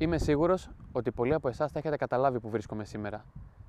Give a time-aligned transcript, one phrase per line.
[0.00, 3.24] Είμαι σίγουρος ότι πολλοί από εσάς θα έχετε καταλάβει που βρίσκομαι σήμερα.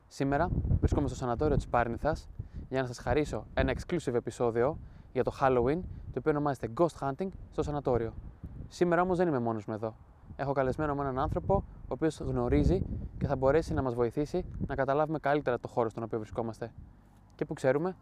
[0.08, 2.30] Σήμερα βρίσκομαι στο σανατόριο της Πάρνηθας
[2.70, 4.78] για να σας χαρίσω ένα exclusive επεισόδιο
[5.12, 5.80] για το Halloween,
[6.12, 8.14] το οποίο ονομάζεται Ghost Hunting στο σανατόριο.
[8.68, 9.96] Σήμερα όμως δεν είμαι μόνος μου εδώ.
[10.36, 12.86] Έχω καλεσμένο με έναν άνθρωπο ο οποίος γνωρίζει
[13.18, 16.74] και θα μπορέσει να μας βοηθήσει να καταλάβουμε καλύτερα το χώρο στον οποίο βρισκόμαστε.
[17.36, 17.96] Και που ξέρουμε,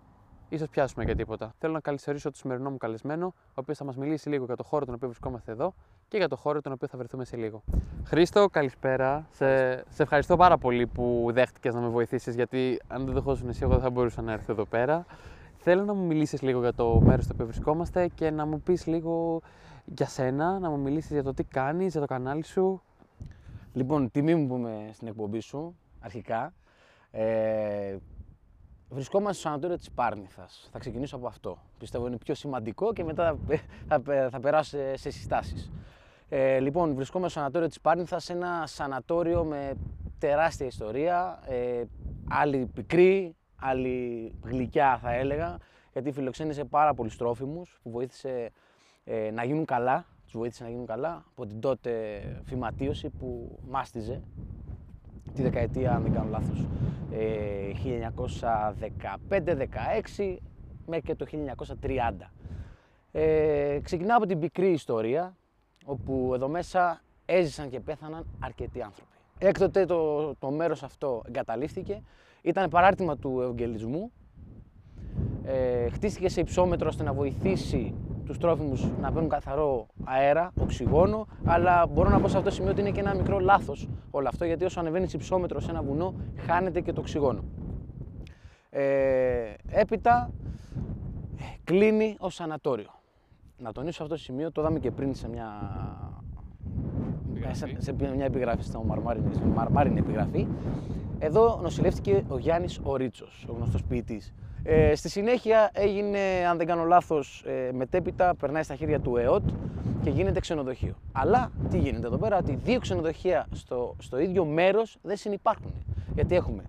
[0.49, 1.53] ίσως πιάσουμε για τίποτα.
[1.57, 4.63] Θέλω να καλωσορίσω το σημερινό μου καλεσμένο, ο οποίος θα μας μιλήσει λίγο για το
[4.63, 5.73] χώρο τον οποίο βρισκόμαστε εδώ
[6.07, 7.63] και για το χώρο τον οποίο θα βρεθούμε σε λίγο.
[8.03, 9.27] Χρήστο, καλησπέρα.
[9.31, 13.59] Σε, σε ευχαριστώ πάρα πολύ που δέχτηκες να με βοηθήσεις, γιατί αν δεν δεχόσουν εσύ,
[13.63, 15.05] εγώ δεν θα μπορούσα να έρθω εδώ πέρα.
[15.57, 18.85] Θέλω να μου μιλήσεις λίγο για το μέρος στο οποίο βρισκόμαστε και να μου πεις
[18.85, 19.41] λίγο
[19.85, 22.81] για σένα, να μου μιλήσεις για το τι κάνεις, για το κανάλι σου.
[23.73, 26.53] Λοιπόν, τιμή μου που είμαι στην εκπομπή σου, αρχικά.
[27.11, 27.97] Ε,
[28.89, 30.69] βρισκόμαστε στο σανατόριο της Πάρνηθας.
[30.71, 31.57] Θα ξεκινήσω από αυτό.
[31.79, 33.37] Πιστεύω είναι πιο σημαντικό και μετά
[33.87, 35.71] θα, θα, θα περάσω σε συστάσεις.
[36.29, 39.73] Ε, λοιπόν, βρισκόμαστε στο σανατόριο της Πάρνηθας, ένα σανατόριο με
[40.19, 41.83] τεράστια ιστορία, ε,
[42.29, 45.57] άλλη πικρή, άλλη γλυκιά θα έλεγα,
[45.91, 48.51] γιατί φιλοξένησε πάρα πολλούς τρόφιμους που βοήθησε
[49.03, 54.23] ε, να γίνουν καλά, τους βοήθησε να γίνουν καλά από την τότε φυματίωση που μάστιζε
[55.37, 56.67] τη δεκαετία, αν δεν κάνω λάθος,
[57.11, 60.41] ε, 1915-16
[60.85, 62.31] μέχρι και το 1930.
[63.11, 65.37] Ε, ξεκινάω από την πικρή ιστορία,
[65.85, 69.11] όπου εδώ μέσα έζησαν και πέθαναν αρκετοί άνθρωποι.
[69.37, 72.01] Έκτοτε το, το μέρος αυτό εγκαταλείφθηκε,
[72.41, 74.11] ήταν παράρτημα του Ευαγγελισμού,
[75.43, 77.93] ε, χτίστηκε σε υψόμετρο ώστε να βοηθήσει
[78.27, 82.71] τους τρόφιμους να παίρνουν καθαρό αέρα, οξυγόνο, αλλά μπορώ να πω σε αυτό το σημείο
[82.71, 86.13] ότι είναι και ένα μικρό λάθος όλο αυτό γιατί όσο ανεβαίνει υψόμετρο σε ένα βουνό,
[86.37, 87.43] χάνεται και το οξυγόνο.
[88.69, 90.31] Ε, έπειτα
[91.63, 92.89] κλείνει ω σανατόριο.
[93.57, 95.51] Να τονίσω αυτό το σημείο, το είδαμε και πριν σε μια,
[97.51, 99.23] σε, σε μια επιγραφή στο Μαρμάριν,
[99.55, 100.47] Μαρμάριν επιγραφή.
[101.19, 104.33] Εδώ νοσηλεύτηκε ο Γιάννης ο Ρίτσος, ο γνωστός ποιητής.
[104.69, 106.19] Ε, στη συνέχεια έγινε,
[106.49, 109.43] αν δεν κάνω λάθος, ε, μετέπειτα περνάει στα χέρια του ΕΟΤ
[110.03, 110.93] και γίνεται ξενοδοχείο.
[111.11, 115.73] Αλλά τι γίνεται εδώ πέρα, ότι δύο ξενοδοχεία στο, στο ίδιο μέρος δεν συνεπάρχουν.
[116.15, 116.63] Γιατί έχουμε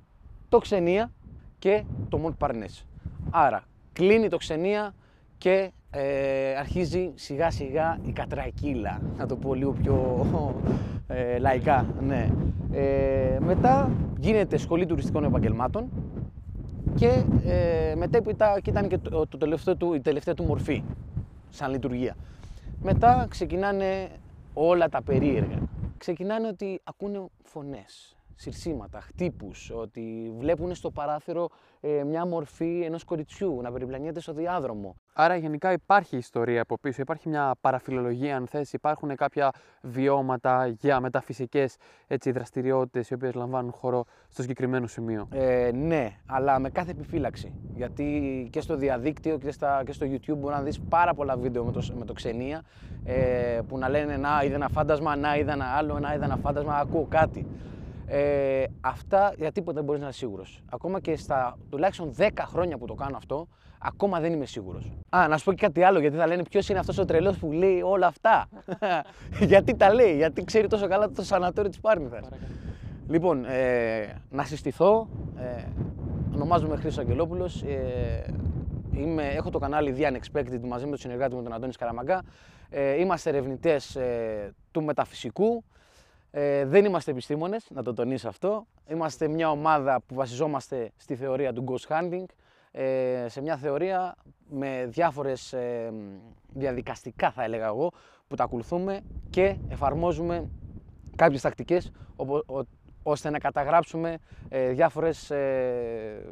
[0.48, 1.10] το Ξενία
[1.58, 2.86] και το Μοντ Παρνές.
[3.30, 4.94] Άρα κλείνει το Ξενία
[5.38, 10.26] και ε, αρχίζει σιγά σιγά η κατρακύλα, να το πω λίγο πιο
[11.06, 11.86] ε, λαϊκά.
[12.00, 12.30] Ναι.
[12.72, 15.88] Ε, μετά γίνεται σχολή τουριστικών επαγγελμάτων
[16.98, 20.82] και ε, μετέπειτα και ήταν και το, το τελευταίο του, η τελευταία του μορφή
[21.50, 22.16] σαν λειτουργία.
[22.82, 24.08] Μετά ξεκινάνε
[24.54, 25.58] όλα τα περίεργα.
[25.98, 31.48] Ξεκινάνε ότι ακούνε φωνές, συρσήματα, χτύπους, ότι βλέπουν στο παράθυρο
[31.80, 34.96] ε, μια μορφή ενός κοριτσιού να περιπλανιέται στο διάδρομο.
[35.12, 39.50] Άρα γενικά υπάρχει ιστορία από πίσω, υπάρχει μια παραφιλολογία αν θες, υπάρχουν κάποια
[39.82, 41.76] βιώματα για μεταφυσικές
[42.06, 45.28] έτσι, δραστηριότητες οι οποίες λαμβάνουν χώρο στο συγκεκριμένο σημείο.
[45.30, 47.52] Ε, ναι, αλλά με κάθε επιφύλαξη.
[47.74, 51.64] Γιατί και στο διαδίκτυο και, στα, και στο YouTube μπορεί να δεις πάρα πολλά βίντεο
[51.64, 52.62] με το, με το ξενία
[53.04, 56.36] ε, που να λένε να είδα ένα φάντασμα, να είδα ένα άλλο, να είδα ένα
[56.36, 57.46] φάντασμα, ακούω κάτι.
[58.10, 60.62] Ε, αυτά για τίποτα δεν μπορείς να είσαι σίγουρος.
[60.70, 63.48] Ακόμα και στα τουλάχιστον 10 χρόνια που το κάνω αυτό,
[63.78, 64.92] ακόμα δεν είμαι σίγουρος.
[65.08, 67.38] Α, να σου πω και κάτι άλλο, γιατί θα λένε ποιος είναι αυτός ο τρελός
[67.38, 68.48] που λέει όλα αυτά;
[69.50, 72.28] γιατί τα λέει, γιατί ξέρει τόσο καλά το σανατόριο της Πάρνηθας.
[73.08, 75.08] Λοιπόν, ε, να συστηθώ.
[75.36, 75.62] Ε,
[76.34, 77.62] ονομάζομαι Χρήστος Αγγελόπουλος.
[77.62, 78.34] Ε,
[79.36, 82.22] έχω το κανάλι The Unexpected μαζί με τον συνεργάτη μου τον Αντώνης Καραμαγκά.
[82.70, 85.64] Ε, είμαστε ερευνητές ε, του μεταφυσικού.
[86.30, 88.66] Ε, δεν είμαστε επιστήμονες, να το τονίσω αυτό.
[88.88, 92.24] Είμαστε μια ομάδα που βασιζόμαστε στη θεωρία του ghost hunting,
[92.70, 94.16] ε, σε μια θεωρία
[94.48, 95.92] με διάφορες ε,
[96.52, 97.92] διαδικαστικά θα έλεγα εγώ,
[98.28, 99.00] που τα ακολουθούμε
[99.30, 100.48] και εφαρμόζουμε
[101.16, 101.92] κάποιες τακτικές
[103.02, 104.18] ώστε να καταγράψουμε
[104.48, 106.26] ε, διάφορες ε,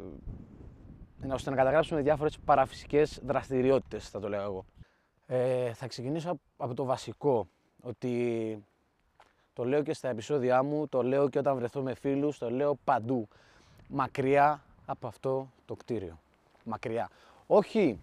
[1.30, 4.64] ώστε να καταγράψουμε διάφορες παραφυσικές δραστηριότητες, θα το λέγω εγώ.
[5.26, 7.48] Ε, θα ξεκινήσω από το βασικό,
[7.80, 8.64] ότι
[9.56, 12.78] το λέω και στα επεισόδια μου, το λέω και όταν βρεθώ με φίλους, το λέω
[12.84, 13.28] παντού.
[13.88, 16.18] Μακριά από αυτό το κτίριο.
[16.64, 17.08] Μακριά.
[17.46, 17.98] Όχι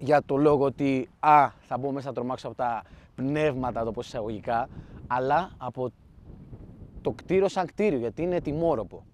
[0.00, 2.82] για το λόγο ότι α, θα μπω μέσα να τρομάξω από τα
[3.14, 4.68] πνεύματα, το πω εισαγωγικά,
[5.06, 5.90] αλλά από
[7.02, 9.04] το κτίριο σαν κτίριο, γιατί είναι τιμόροπο.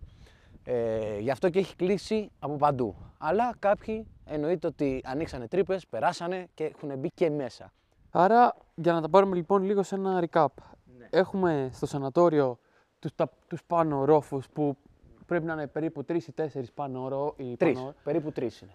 [0.65, 2.95] Ε, γι' αυτό και έχει κλείσει από παντού.
[3.19, 7.73] Αλλά κάποιοι εννοείται ότι ανοίξανε τρύπες, περάσανε και έχουν μπει και μέσα.
[8.11, 10.47] Άρα, για να τα πάρουμε λοιπόν λίγο σε ένα recap
[11.13, 12.59] έχουμε στο σανατόριο
[12.99, 14.77] τους, τα, τους πάνω ρόφους που
[15.27, 16.45] πρέπει να είναι περίπου 3 ή 4
[16.75, 18.73] πάνω ρο, Τρεις, περίπου 3 είναι.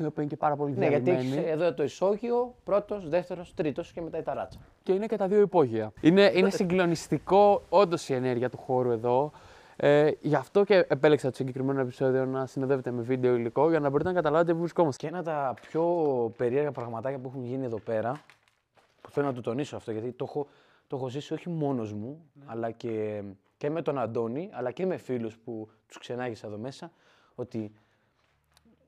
[0.00, 1.36] Η οποία είναι και πάρα πολύ Ναι, γιατί διαλυμένη.
[1.36, 4.58] έχεις εδώ το ισόγειο, πρώτος, δεύτερος, τρίτος και μετά η ταράτσα.
[4.82, 5.92] Και είναι και τα δύο υπόγεια.
[6.00, 9.30] Είναι, είναι συγκλονιστικό όντως η ενέργεια του χώρου εδώ.
[9.76, 13.90] Ε, γι' αυτό και επέλεξα το συγκεκριμένο επεισόδιο να συνοδεύεται με βίντεο υλικό για να
[13.90, 15.06] μπορείτε να καταλάβετε πού βρισκόμαστε.
[15.06, 15.84] Και ένα από τα πιο
[16.36, 18.20] περίεργα πραγματάκια που έχουν γίνει εδώ πέρα,
[19.00, 20.46] που θέλω να το τονίσω αυτό, γιατί το έχω,
[20.88, 23.22] το έχω ζήσει όχι μόνος μου, αλλά και,
[23.56, 26.92] και με τον Αντώνη, αλλά και με φίλους που τους ξενάγησα εδώ μέσα,
[27.34, 27.72] ότι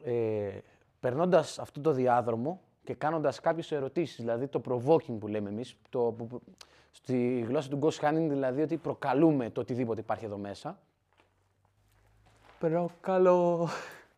[0.04, 0.58] ε,
[1.00, 6.00] περνώντας αυτό το διάδρομο και κάνοντας κάποιες ερωτήσεις, δηλαδή το provoking που λέμε εμείς, το,
[6.00, 6.42] που, που-
[6.90, 10.78] στη γλώσσα του ghost hunting, δηλαδή ότι προκαλούμε το οτιδήποτε υπάρχει εδώ μέσα,
[12.58, 13.68] Προκαλώ.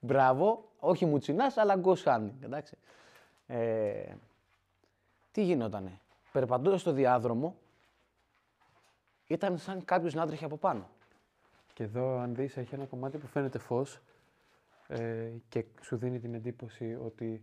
[0.01, 2.77] Μπράβο, όχι μουτσινάς, αλλά ghost hunting, εντάξει.
[3.47, 4.15] Ε,
[5.33, 6.01] τι γινότανε;
[6.33, 7.57] Περπατώντας στο διάδρομο,
[9.27, 10.89] ήταν σαν κάποιος να τρέχει από πάνω.
[11.73, 14.01] Και εδώ, αν δεις, έχει ένα κομμάτι που φαίνεται φως
[14.89, 17.43] ε, και σου δίνει την εντύπωση ότι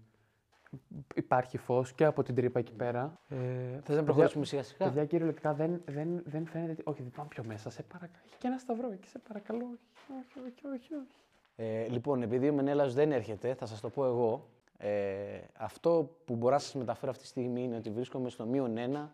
[1.16, 3.20] υπάρχει φως και από την τρύπα εκεί πέρα.
[3.30, 3.36] Ε,
[3.84, 6.74] Θες να προχωρήσουμε σιγά σιγά; Παιδιά, κυριολεκτικά δεν, δεν, δεν φαίνεται.
[6.74, 7.70] τι- Όχι, δεν πάμε πιο μέσα.
[7.70, 8.22] Σε παρακαλώ.
[8.26, 9.66] Έχει και ένα σταυρό εκεί, σε παρακαλώ.
[9.66, 10.94] Όχι, όχι, όχι, όχι.
[10.94, 11.24] όχι.
[11.56, 14.48] Ε, λοιπόν, επειδή ο Μενέλαος δεν έρχεται, θα σας το πω εγώ.
[14.78, 18.76] Ε, αυτό που μπορώ να σας μεταφέρω αυτή τη στιγμή είναι ότι βρίσκομαι στο μείον
[18.78, 19.10] 1.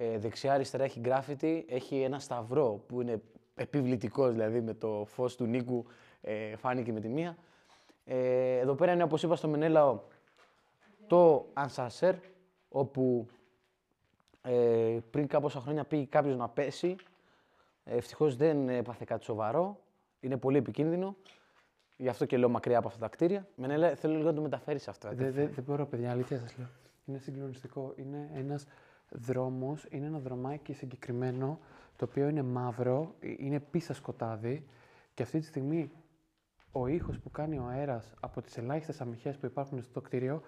[0.00, 3.22] Ε, δεξιά-αριστερά έχει γκράφιτι, έχει ένα σταυρό που είναι
[3.54, 5.84] επιβλητικός, δηλαδή με το φως του Νίκου
[6.20, 7.36] ε, φάνηκε με τη μία.
[8.04, 10.00] Ε, εδώ πέρα είναι, όπως είπα στο Μενέλαο,
[11.06, 12.14] το Ανσασέρ,
[12.68, 13.26] όπου
[14.42, 16.96] ε, πριν κάποια χρόνια πήγε κάποιος να πέσει.
[17.84, 19.80] Ε, Ευτυχώς δεν έπαθε κάτι σοβαρό.
[20.20, 21.16] Είναι πολύ επικίνδυνο.
[21.96, 23.48] Γι' αυτό και λέω μακριά από αυτά τα κτίρια.
[23.54, 25.08] Μενέλα, θέλω λίγο να το μεταφέρεις αυτό.
[25.12, 26.68] Δεν δε, δεν μπορώ, παιδιά, αλήθεια σας λέω.
[27.04, 27.92] Είναι συγκλονιστικό.
[27.96, 28.66] Είναι ένας
[29.10, 31.58] δρόμος, είναι ένα δρομάκι συγκεκριμένο,
[31.96, 34.66] το οποίο είναι μαύρο, ε, είναι πίσα σκοτάδι
[35.14, 35.90] και αυτή τη στιγμή
[36.72, 40.42] ο ήχος που κάνει ο αέρας από τις ελάχιστες αμυχές που υπάρχουν στο κτίριο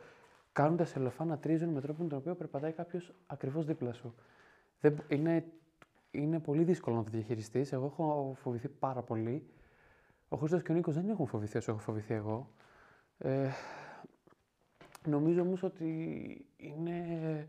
[0.52, 4.14] κάνουν τα σελοφά να τρίζουν με τρόπο με τον οποίο περπατάει κάποιος ακριβώς δίπλα σου.
[4.80, 5.44] Δεν, μπο- είναι,
[6.10, 7.72] είναι πολύ δύσκολο να το διαχειριστείς.
[7.72, 9.46] Εγώ έχω φοβηθεί πάρα πολύ.
[10.28, 12.50] Ο Χρήστος και ο Νίκος δεν έχουν φοβηθεί όσο έχω φοβηθεί εγώ.
[13.18, 13.48] Ε,
[15.06, 15.86] νομίζω όμως ότι
[16.56, 17.48] είναι,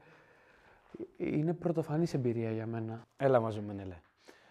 [1.17, 3.01] είναι πρωτοφανής εμπειρία για μένα.
[3.17, 4.01] Έλα μαζί μου, Μενέλα.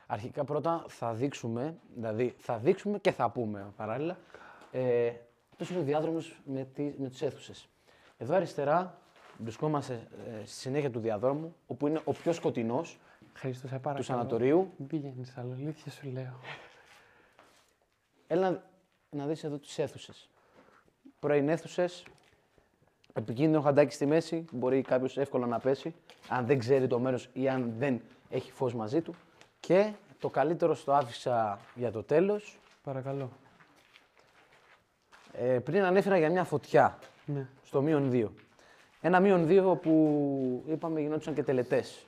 [0.07, 4.19] Αρχικά πρώτα θα δείξουμε, δηλαδή θα δείξουμε και θα πούμε παράλληλα,
[4.73, 5.13] ε,
[5.57, 7.69] ποιος είναι ο διάδρομος με, τη, με τις αίθουσες.
[8.19, 8.99] Εδώ αριστερά
[9.39, 10.09] βρισκόμαστε
[10.43, 12.99] ε, στη συνέχεια του διαδρόμου, όπου είναι ο πιο σκοτεινός
[13.33, 13.97] Χρήστο, σε παρακαλώ.
[13.97, 14.73] του σανατορίου.
[14.77, 16.41] Μην πηγαίνεις άλλο, αλήθεια σου λέω.
[18.27, 18.63] Έλα να,
[19.11, 20.31] να δεις εδώ τις αίθουσες.
[21.19, 22.05] Πρώην αίθουσες,
[23.13, 25.95] επικίνδυνο χαντάκι στη μέση, μπορεί κάποιος εύκολα να πέσει,
[26.29, 29.15] αν δεν ξέρει το μέρος ή αν δεν έχει φως μαζί του.
[29.61, 32.59] Και το καλύτερο στο άφησα για το τέλος.
[32.83, 33.31] Παρακαλώ.
[35.33, 37.47] Ε, πριν ανέφερα για μια φωτιά Ναι.
[37.65, 38.29] στο μείον 2.
[39.01, 42.05] Ένα μείον 2 που είπαμε γινόντουσαν και τελετές.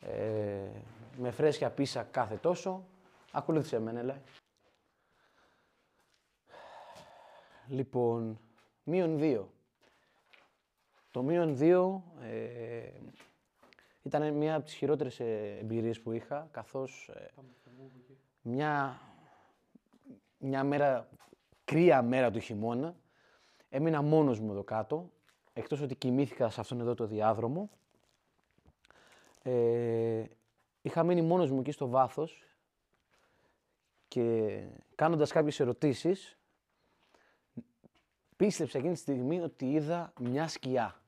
[0.00, 0.68] Ε,
[1.16, 2.84] με φρέσκια πίσα κάθε τόσο.
[3.32, 4.20] Ακολούθησε με, έλα.
[7.68, 8.38] Λοιπόν,
[8.82, 9.40] μείον 2.
[11.12, 12.90] Το μείον 2 ε,
[14.02, 17.30] ήταν μια από τις χειρότερες ε, εμπειρίες που είχα, καθώς ε,
[18.42, 19.00] μια,
[20.38, 21.08] μια μέρα,
[21.64, 22.96] κρύα μέρα του χειμώνα,
[23.68, 25.10] έμεινα μόνος μου εδώ κάτω,
[25.52, 27.70] εκτός ότι κοιμήθηκα σε αυτόν εδώ το διάδρομο.
[29.42, 30.24] Ε,
[30.82, 32.44] είχα μείνει μόνος μου εκεί στο βάθος
[34.08, 34.58] και
[34.94, 36.38] κάνοντας κάποιες ερωτήσεις,
[38.36, 41.01] πίστεψα εκείνη τη στιγμή ότι είδα μια σκιά.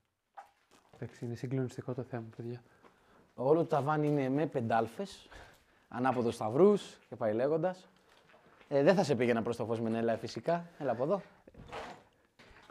[0.94, 2.62] Εντάξει, είναι συγκλονιστικό το θέμα, παιδιά.
[3.34, 5.28] Όλο το ταβάνι είναι με πεντάλφες,
[5.88, 7.88] ανάποδο σταυρούς και πάει λέγοντας.
[8.68, 11.22] Ε, δεν θα σε πήγαινα προς το φως Μενέλα φυσικά, έλα από εδώ.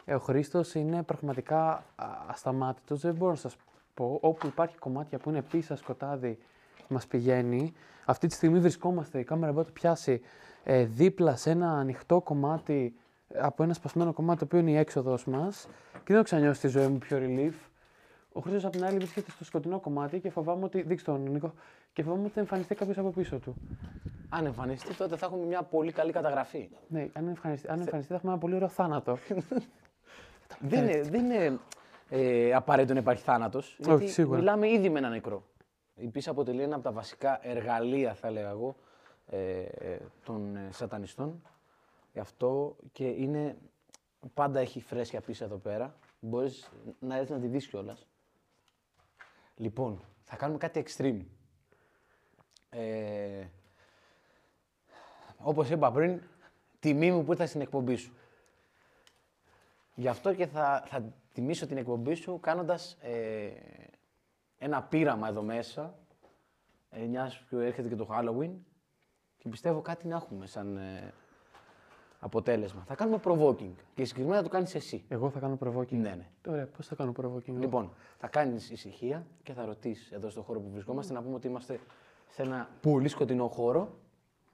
[0.04, 3.56] Ε, ο Χρήστος είναι πραγματικά α, ασταμάτητος, δεν μπορώ να σας
[3.94, 4.18] πω.
[4.20, 6.38] Όπου υπάρχει κομμάτια που είναι πίσα σκοτάδι,
[6.88, 7.72] μας πηγαίνει.
[8.04, 10.20] Αυτή τη στιγμή βρισκόμαστε, η κάμερα μπορεί να το πιάσει,
[10.64, 12.96] ε, δίπλα σε ένα ανοιχτό κομμάτι,
[13.28, 15.68] ε, από ένα σπασμένο κομμάτι, το οποίο είναι η έξοδος μας.
[15.92, 17.54] Και δεν έχω ξανιώσει τη ζωή μου πιο relief.
[18.36, 20.82] Ο Χρήστος απ' την άλλη βρίσκεται στο σκοτεινό κομμάτι και φοβάμαι ότι.
[20.82, 21.52] Δείξτε τον Νίκο.
[21.92, 23.54] Και φοβάμαι ότι θα εμφανιστεί κάποιος από πίσω του.
[24.28, 26.68] Αν εμφανιστεί τότε θα έχουμε μια πολύ καλή καταγραφή.
[26.88, 29.18] Ναι, αν εμφανιστεί, αν εμφανιστεί θα έχουμε ένα πολύ ωραίο θάνατο.
[30.70, 31.58] δεν είναι, δεν είναι
[32.08, 34.38] ε, απαραίτητο να υπάρχει θάνατος, γιατί σίγουρα.
[34.38, 35.42] μιλάμε ήδη με ένα νεκρό.
[35.94, 38.76] Η πίσα αποτελεί ένα από τα βασικά εργαλεία, θα έλεγα εγώ,
[39.26, 41.42] ε, ε, των ε, σατανιστών.
[42.12, 43.56] Γι' αυτό και είναι,
[44.34, 45.96] πάντα έχει φρέσκια πίσα εδώ πέρα.
[46.20, 48.08] Μπορείς να έρθεις να τη δεις κιόλας.
[49.56, 51.20] Λοιπόν, θα κάνουμε κάτι extreme.
[52.70, 53.46] Ε,
[55.38, 56.20] όπως είπα πριν,
[56.80, 58.12] τιμή μου που ήρθα στην εκπομπή σου.
[59.94, 63.50] Γι' αυτό και θα, θα τιμήσω την εκπομπή σου κάνοντας ε,
[64.58, 65.98] ένα πείραμα εδώ μέσα,
[66.90, 68.50] ε, μιας που έρχεται και το Halloween
[69.38, 71.12] και πιστεύω κάτι να έχουμε σαν ε,
[72.24, 72.82] αποτέλεσμα.
[72.86, 75.04] Θα κάνουμε provoking και συγκεκριμένα θα το κάνεις εσύ.
[75.08, 75.90] Εγώ θα κάνω provoking.
[75.90, 76.28] Ναι, ναι.
[76.48, 77.48] Ωραία, πώς θα κάνω provoking.
[77.48, 81.34] εγώ; Λοιπόν, θα κάνεις ησυχία και θα ρωτήσεις εδώ στο χώρο που βρισκόμαστε να πούμε
[81.34, 81.80] ότι είμαστε
[82.30, 83.98] σε ένα πολύ σκοτεινό χώρο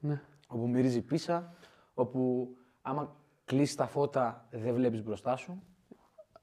[0.01, 0.21] Ναι.
[0.49, 1.55] όπου μυρίζει πίσα,
[1.95, 2.49] όπου
[2.83, 5.63] άμα κλείσεις τα φώτα δεν βλέπεις μπροστά σου.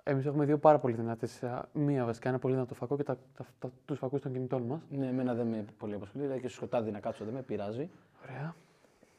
[0.03, 1.43] Εμείς έχουμε δύο πάρα πολύ δυνατές.
[1.73, 4.81] Μία βασικά, ένα πολύ δυνατό φακό και τα, τα, τα, τους φακούς των κινητών μας.
[4.89, 7.89] Ναι, εμένα δεν με πολύ απασχολεί, δηλαδή και στο σκοτάδι να κάτσω δεν με πειράζει.
[8.23, 8.55] Ωραία.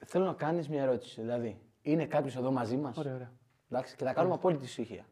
[0.05, 1.21] Θέλω να κάνεις μια ερώτηση.
[1.21, 1.59] Δηλαδή,
[1.93, 3.33] είναι κάποιος εδώ μαζί μας; Ωραία, ωραία.
[3.71, 5.07] Εντάξει, και θα κάνουμε απόλυτη ησυχία.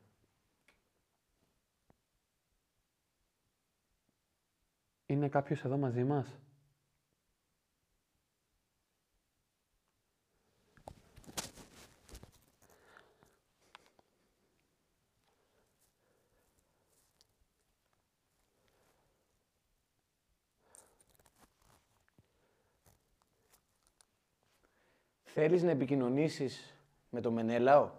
[5.07, 6.39] Είναι κάποιος εδώ μαζί μας;
[25.39, 26.75] Θέλεις να επικοινωνήσεις
[27.11, 27.91] με το Μενέλαο;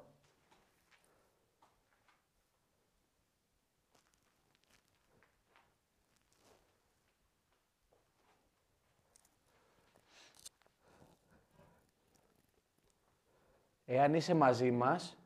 [13.85, 15.17] Εάν είσαι μαζί μας,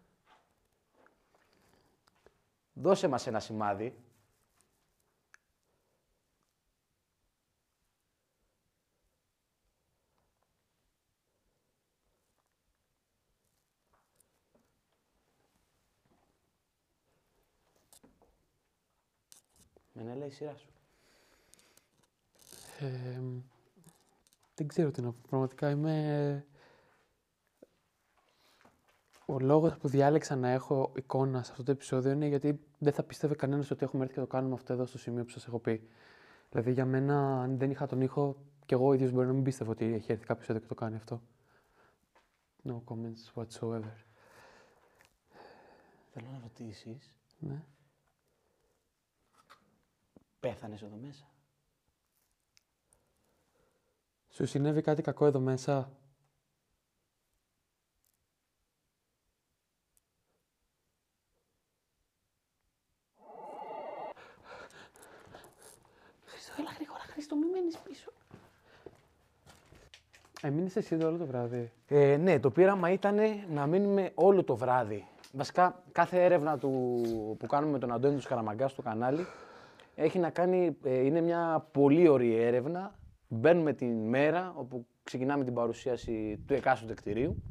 [2.74, 3.96] δώσε μας ένα σημάδι.
[19.94, 20.70] Μενέλα, η σειρά σου.
[22.80, 23.22] Ε,
[24.56, 25.18] δεν ξέρω τι να πω.
[25.30, 26.46] Πραγματικά είμαι.
[29.26, 33.04] Ο λόγος που διάλεξα να έχω εικόνα σε αυτό το επεισόδιο είναι γιατί δεν θα
[33.04, 35.60] πίστευε κανένας ότι έχουμε έρθει και το κάνουμε αυτό εδώ στο σημείο που σας έχω
[35.60, 35.90] πει.
[36.50, 39.72] Δηλαδή για μένα, αν δεν είχα τον ήχο, και εγώ ίδιος μπορεί να μην πίστευα
[39.72, 41.22] ότι έχει έρθει κάποιος εδώ και το κάνει αυτό.
[42.68, 43.94] No comments whatsoever.
[46.14, 47.62] Θέλω να ρωτήσεις, Ναι.
[50.42, 51.24] Πέθανες εδώ μέσα.
[54.30, 55.92] Σου συνέβη κάτι κακό εδώ μέσα;
[66.26, 68.12] Χρήστο, έλα γρήγορα, Χρήστο, μην μένεις πίσω.
[70.42, 71.72] Έμεινε εσύ εδώ όλο το βράδυ.
[71.88, 73.18] Ε, ναι, το πείραμα ήταν
[73.50, 75.08] να μείνουμε όλο το βράδυ.
[75.32, 76.92] Βασικά, κάθε έρευνα του,
[77.40, 79.26] που κάνουμε με τον Αντώνη του Σκαραμαγκάς στο κανάλι
[80.01, 83.00] έχει να κάνει, ε, είναι μια πολύ ωραία έρευνα.
[83.27, 87.43] Μπαίνουμε την μέρα όπου ξεκινάμε την παρουσίαση του εκάστοτε κτηρίου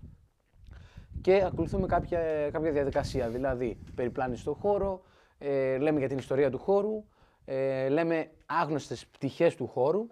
[1.21, 3.29] και ακολουθούμε κάποια, κάποια διαδικασία.
[3.29, 5.03] Δηλαδή, περιπλάνηση στο χώρο,
[5.39, 7.05] ε, λέμε για την ιστορία του χώρου,
[7.45, 10.07] ε, λέμε άγνωστες πτυχές του χώρου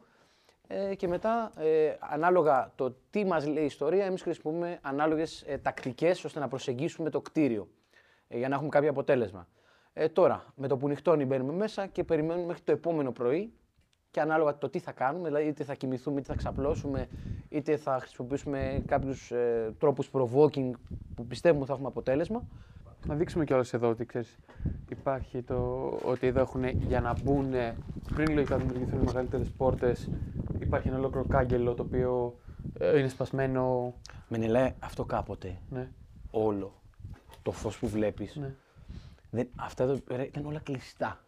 [0.66, 5.58] ε, και μετά, ε, ανάλογα το τι μας λέει η ιστορία, εμείς χρησιμοποιούμε ανάλογες ε,
[5.58, 7.68] τακτικές ώστε να προσεγγίσουμε το κτίριο
[8.28, 9.48] ε, για να έχουμε κάποιο αποτέλεσμα.
[10.00, 13.52] Ε, τώρα, με το που νυχτώνει μπαίνουμε μέσα και περιμένουμε μέχρι το επόμενο πρωί
[14.10, 17.08] και ανάλογα το τι θα κάνουμε, δηλαδή είτε θα κοιμηθούμε, είτε θα ξαπλώσουμε,
[17.48, 20.70] είτε θα χρησιμοποιήσουμε κάποιους ε, τρόπους provoking
[21.14, 22.42] που πιστεύουμε ότι θα έχουμε αποτέλεσμα.
[23.06, 24.38] Να δείξουμε κιόλας εδώ ότι ξέρεις,
[24.88, 27.50] υπάρχει το ότι εδώ έχουν για να μπουν
[28.14, 30.10] πριν λογικά δημιουργηθούν μεγαλύτερες πόρτες.
[30.60, 32.38] Υπάρχει ένα ολόκληρο κάγκελο το οποίο
[32.78, 33.94] ε, είναι σπασμένο.
[34.28, 35.88] Μενελέ, αυτό κάποτε, Ναι,
[36.30, 36.82] όλο
[37.42, 38.54] το φως που βλέπεις, ναι.
[39.30, 41.24] Δεν, αυτά εδώ πέρα ήταν όλα κλειστά.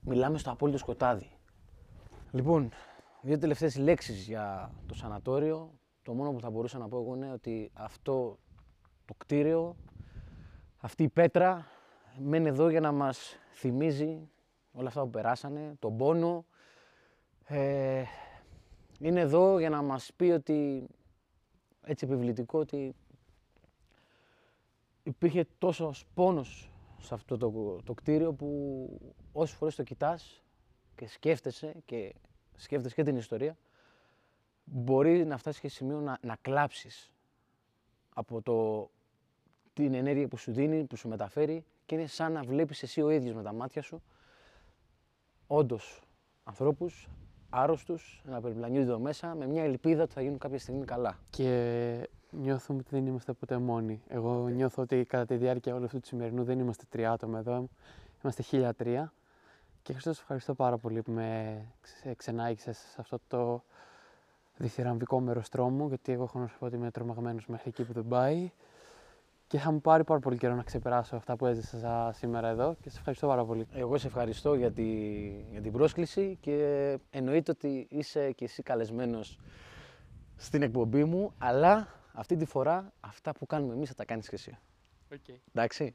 [0.00, 1.30] Μιλάμε στο απόλυτο σκοτάδι.
[2.30, 2.70] Λοιπόν,
[3.22, 5.70] δύο τελευταίες λέξεις για το σανατόριο.
[6.02, 8.38] Το μόνο που θα μπορούσα να πω εγώ είναι ότι αυτό
[9.04, 9.76] το κτίριο,
[10.78, 11.66] αυτή η πέτρα,
[12.18, 14.28] μένει εδώ για να μας θυμίζει
[14.72, 16.44] όλα αυτά που περάσανε, τον πόνο.
[17.44, 18.02] Ε,
[18.98, 20.88] είναι εδώ για να μας πει ότι,
[21.82, 22.94] έτσι επιβλητικό, ότι
[25.02, 28.88] υπήρχε τόσος πόνος σε αυτό το, το κτίριο που
[29.32, 30.42] όσες φορές το κοιτάς
[30.94, 32.14] και σκέφτεσαι και
[32.56, 33.56] σκέφτεσαι και την ιστορία,
[34.64, 37.12] μπορεί να φτάσει και σε σημείο να, να κλάψεις
[38.14, 38.90] από το,
[39.72, 43.10] την ενέργεια που σου δίνει, που σου μεταφέρει και είναι σαν να βλέπεις εσύ ο
[43.10, 44.02] ίδιος με τα μάτια σου
[45.46, 46.02] όντως
[46.44, 47.08] ανθρώπους
[47.50, 51.18] άρρωστους να περιπλανιούνται εδώ μέσα με μια ελπίδα ότι θα γίνουν κάποια στιγμή καλά.
[51.30, 54.02] Και νιώθουμε ότι δεν είμαστε ποτέ μόνοι.
[54.08, 57.68] Εγώ νιώθω ότι κατά τη διάρκεια όλου αυτού του σημερινού δεν είμαστε τρία άτομα εδώ.
[58.22, 59.12] Είμαστε χίλια τρία.
[59.82, 63.62] Και Χριστός, σε ευχαριστώ πάρα πολύ που με ξε- ξενάγησες σε αυτό το
[64.56, 65.88] διθυραμβικό μέρο τρόμου.
[65.88, 68.50] Γιατί εγώ έχω να σου πω ότι είμαι τρομαγμένος μέχρι εκεί που δεν πάει.
[69.46, 72.90] Και θα μου πάρει πάρα πολύ καιρό να ξεπεράσω αυτά που έζησα σήμερα εδώ και
[72.90, 73.66] σε ευχαριστώ πάρα πολύ.
[73.72, 74.82] Εγώ σε ευχαριστώ για, τη,
[75.50, 79.38] για την πρόσκληση και εννοείται ότι είσαι και εσύ καλεσμένος
[80.36, 84.34] στην εκπομπή μου, αλλά αυτή τη φορά αυτά που κάνουμε εμείς θα τα κάνεις και
[84.34, 84.58] εσύ.
[85.10, 85.36] Okay.
[85.52, 85.94] Εντάξει.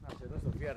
[0.00, 0.76] Να σε δω στο VR